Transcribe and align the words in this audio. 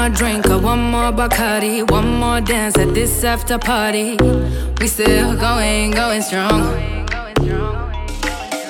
more 0.00 0.08
drink 0.08 0.46
or 0.46 0.58
one 0.58 0.82
more 0.90 1.12
Bacardi, 1.12 1.78
one 1.90 2.08
more 2.20 2.40
dance 2.40 2.78
at 2.78 2.94
this 2.94 3.22
after 3.22 3.58
party. 3.58 4.16
We 4.80 4.86
still 4.86 5.36
going, 5.36 5.90
going 5.90 6.22
strong. 6.22 6.62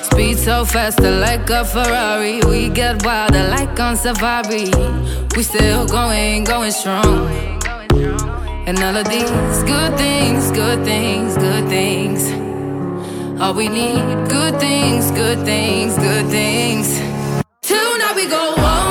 Speed 0.03 0.37
so 0.37 0.65
faster 0.65 1.11
like 1.27 1.49
a 1.49 1.63
Ferrari. 1.63 2.41
We 2.49 2.67
get 2.69 3.05
wilder 3.05 3.47
like 3.47 3.79
on 3.79 3.95
safari. 3.95 4.71
We 5.35 5.43
still 5.43 5.87
going, 5.87 6.43
going 6.43 6.71
strong. 6.71 7.29
And 8.67 8.77
all 8.79 8.97
of 8.97 9.07
these 9.07 9.63
good 9.63 9.93
things, 9.97 10.51
good 10.51 10.83
things, 10.83 11.37
good 11.37 11.65
things. 11.69 12.21
All 13.39 13.53
we 13.53 13.69
need, 13.69 14.03
good 14.27 14.59
things, 14.59 15.11
good 15.11 15.39
things, 15.45 15.95
good 15.97 16.27
things. 16.27 16.87
Tonight 17.61 18.15
we 18.17 18.27
go 18.27 18.53
long. 18.57 18.90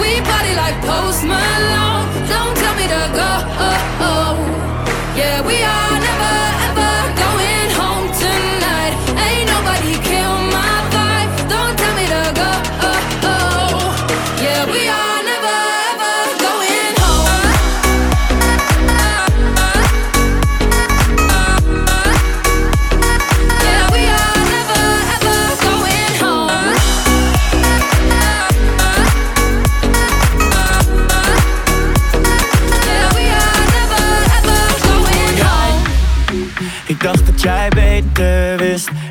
We 0.00 0.20
party 0.20 0.54
like 0.54 0.76
Post 0.82 1.24
Malone. 1.24 2.06
Don't 2.28 2.56
tell 2.56 2.74
me 2.76 2.86
to 2.88 3.02
go. 3.14 3.75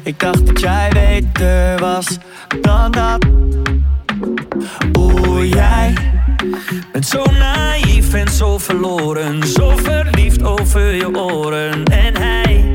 Ik 0.06 0.20
dacht 0.20 0.46
dat 0.46 0.60
jij 0.60 0.90
beter 0.94 1.80
was 1.80 2.18
dan 2.62 2.92
dat. 2.92 3.26
Oeh, 4.98 5.50
jij 5.50 5.94
bent 6.92 7.06
zo 7.06 7.24
naïef 7.40 8.14
en 8.14 8.28
zo 8.28 8.58
verloren. 8.58 9.48
Zo 9.48 9.74
verliefd 9.76 10.44
over 10.44 10.94
je 10.94 11.16
oren. 11.16 11.84
En 11.84 12.18
hij. 12.18 12.66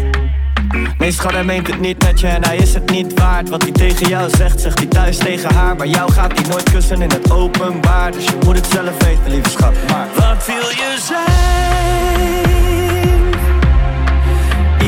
Nee, 0.98 1.12
schat, 1.12 1.33
hij 1.33 1.45
meent 1.45 1.67
het 1.67 1.81
niet 1.81 2.03
met 2.03 2.20
je 2.20 2.27
en 2.27 2.45
hij 2.45 2.56
is 2.56 2.75
het 2.75 2.91
niet 2.91 3.19
waard. 3.19 3.48
Wat 3.48 3.62
hij 3.62 3.73
tegen 3.73 4.08
jou 4.08 4.31
zegt, 4.36 4.61
zegt 4.61 4.78
hij 4.78 4.89
thuis 4.89 5.17
tegen 5.17 5.55
haar. 5.55 5.77
Maar 5.77 5.86
jou 5.86 6.12
gaat 6.12 6.39
hij 6.39 6.48
nooit 6.48 6.70
kussen 6.70 7.03
in 7.03 7.11
het 7.11 7.31
openbaar. 7.31 8.12
Dus 8.12 8.25
je 8.25 8.39
moet 8.45 8.56
het 8.56 8.67
zelf 8.67 9.05
weten, 9.05 9.31
lieve 9.31 9.51
schat. 9.51 9.75
Maar 9.89 10.08
wat 10.14 10.47
wil 10.47 10.69
je 10.70 10.98
zijn? 11.03 11.31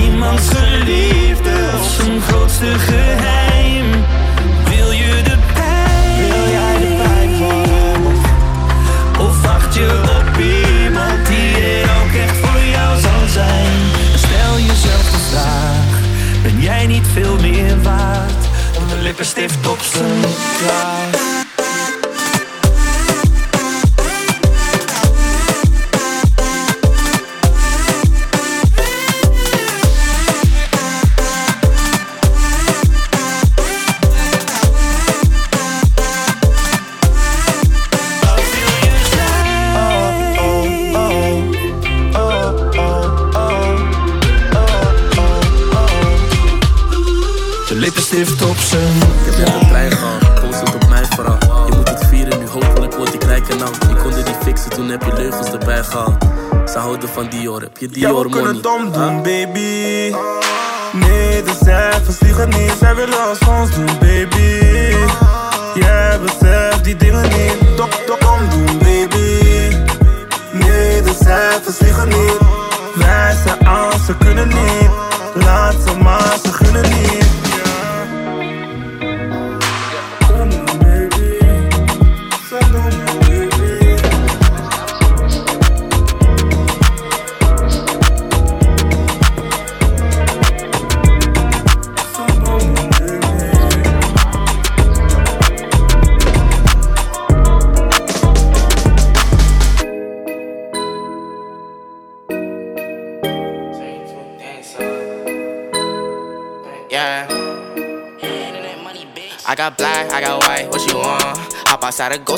Iemands 0.02 0.48
geliefde 0.48 1.50
of 1.50 1.51
zijn 1.92 2.20
grootste 2.20 2.78
geheim. 2.78 3.90
Wil 4.68 4.90
je 4.90 5.22
de 5.22 5.36
pijn? 5.54 6.28
Wil 6.28 6.48
jij 6.50 6.78
de 6.78 7.02
pijn 7.02 7.36
van 7.36 7.64
hem? 7.68 8.06
Of 9.26 9.42
wacht 9.42 9.74
je 9.74 10.11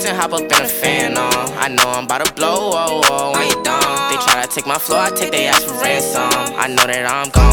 and 0.04 0.16
hop 0.16 0.32
up 0.32 0.40
in 0.40 0.52
a 0.52 0.68
fan 0.68 1.16
on. 1.16 1.32
I 1.58 1.68
know 1.68 1.88
I'm 1.88 2.04
about 2.04 2.26
to 2.26 2.32
blow, 2.34 2.72
oh, 2.72 3.02
oh, 3.04 3.32
when 3.32 3.48
you 3.48 3.62
done. 3.62 4.10
They 4.10 4.16
try 4.24 4.44
to 4.44 4.48
take 4.48 4.66
my 4.66 4.78
floor, 4.78 5.00
I 5.00 5.10
take 5.10 5.30
their 5.30 5.50
ass 5.50 5.64
for 5.64 5.74
ransom. 5.74 6.28
I 6.56 6.68
know 6.68 6.86
that 6.86 7.06
I'm 7.10 7.30
gone. 7.30 7.43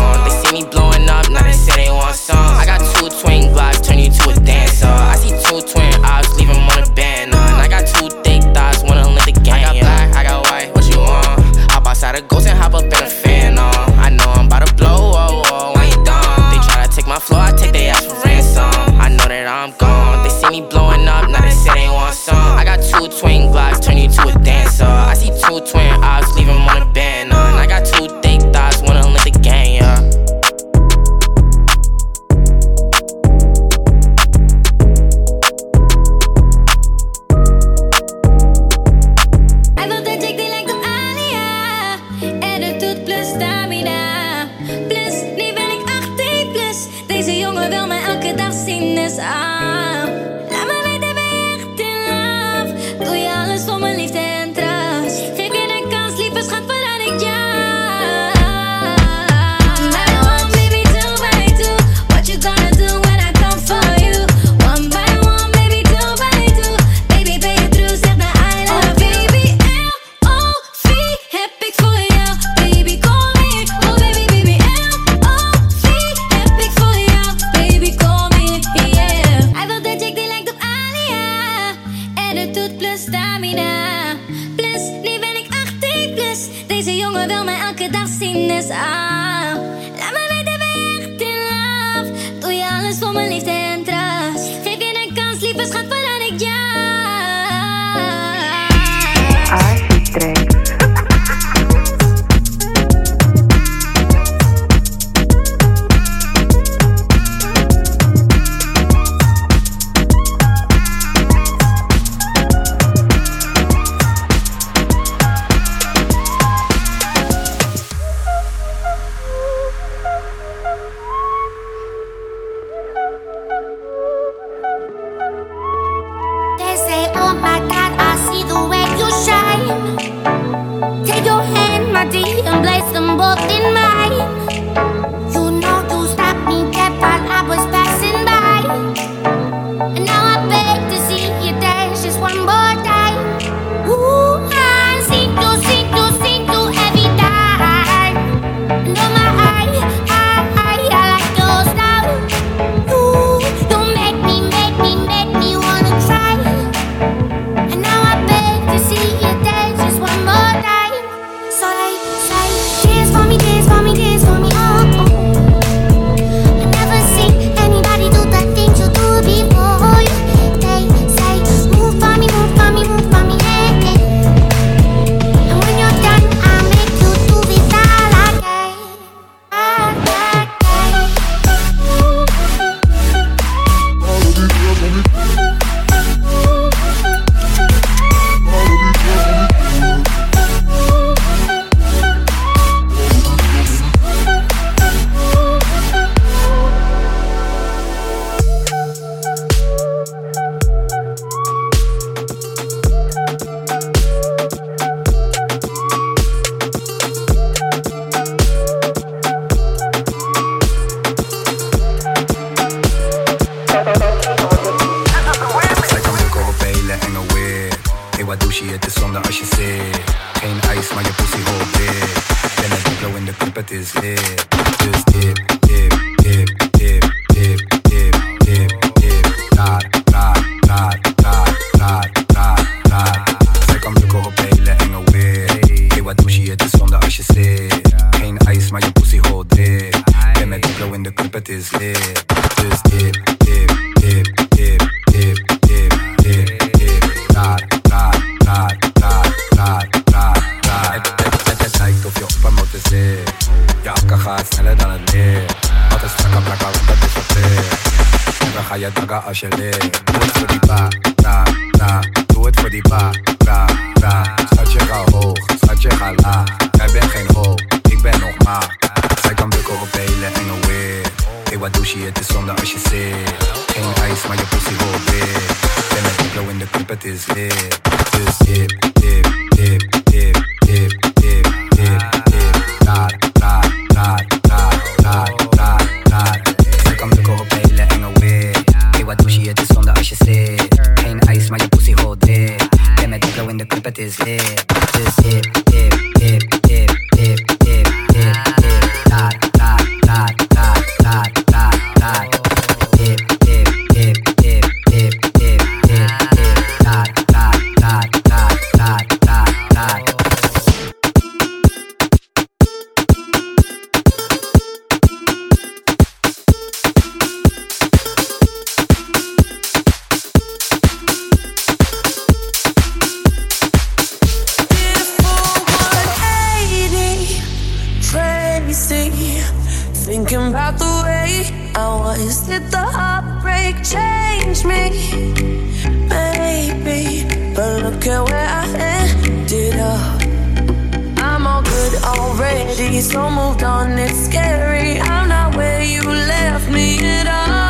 She's 342.73 343.11
so 343.11 343.29
moved 343.29 343.63
on, 343.63 343.99
it's 343.99 344.17
scary. 344.25 344.99
I'm 344.99 345.27
not 345.27 345.57
where 345.57 345.83
you 345.83 346.01
left 346.03 346.69
me 346.71 346.99
at 347.03 347.27
all. 347.27 347.60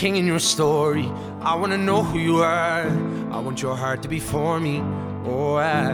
king 0.00 0.16
in 0.16 0.26
your 0.26 0.38
story. 0.38 1.06
I 1.42 1.54
wanna 1.54 1.76
know 1.76 2.02
who 2.02 2.18
you 2.18 2.36
are. 2.42 2.86
I 3.30 3.38
want 3.38 3.60
your 3.60 3.76
heart 3.76 4.00
to 4.04 4.08
be 4.08 4.18
for 4.18 4.58
me. 4.58 4.80
Oh, 5.26 5.56
I 5.56 5.92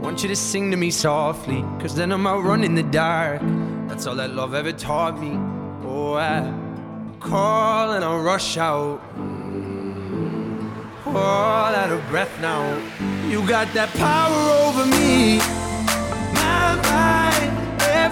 want 0.00 0.22
you 0.22 0.28
to 0.30 0.36
sing 0.36 0.70
to 0.70 0.78
me 0.78 0.90
softly, 0.90 1.60
cause 1.80 1.94
then 1.94 2.10
I'm 2.10 2.26
out 2.26 2.44
running 2.44 2.74
the 2.74 2.82
dark. 2.82 3.42
That's 3.88 4.06
all 4.06 4.16
that 4.16 4.30
love 4.30 4.54
ever 4.54 4.72
taught 4.72 5.20
me. 5.20 5.32
Oh, 5.86 6.14
I 6.14 6.50
call 7.20 7.92
and 7.92 8.02
I'll 8.02 8.22
rush 8.22 8.56
out. 8.56 9.02
All 11.04 11.72
out 11.82 11.90
of 11.92 12.00
breath 12.08 12.34
now. 12.40 12.64
You 13.28 13.46
got 13.46 13.70
that 13.74 13.90
power 14.06 14.42
over 14.64 14.86
me. 14.86 15.57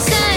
say 0.00 0.29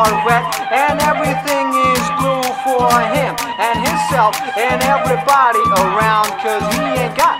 or 0.00 0.12
wet, 0.24 0.44
and 0.72 0.96
everything 1.04 1.66
is 1.92 2.04
blue 2.16 2.46
for 2.64 2.88
him 3.12 3.36
and 3.60 3.76
himself 3.84 4.32
and 4.56 4.80
everybody 4.88 5.60
around, 5.76 6.28
cause 6.40 6.64
he 6.72 6.84
ain't 7.04 7.16
got 7.16 7.36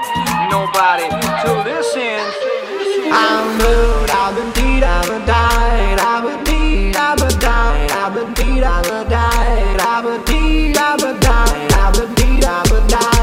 nobody 0.52 1.08
to 1.42 1.50
listen. 1.64 2.20
I'm 3.12 3.56
blue, 3.56 4.04
I've 4.12 4.36
been 4.36 4.52
beat, 4.52 4.84
I've 4.84 5.08
been 5.08 5.24
died, 5.24 5.98
I've 6.00 6.22
been 6.24 6.44
beat, 6.44 6.96
I've 6.96 7.18
been 7.18 7.38
died, 7.38 7.90
I've 7.92 8.14
been 8.14 8.34
beat, 8.34 8.62
I've 8.62 8.84
been 8.84 9.08
died, 9.08 9.80
I've 9.80 10.04
been 10.04 10.22
beat, 10.28 10.76
I've 10.76 10.98
been 11.00 11.20
died, 11.20 11.72
I've 11.72 11.94
been 11.94 12.14
beat, 12.14 12.44
I've 12.44 12.68
been 12.68 12.86
died. 12.88 13.19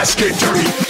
Let's 0.00 0.14
get 0.14 0.34
dirty. 0.38 0.89